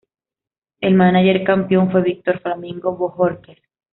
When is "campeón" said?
1.43-1.91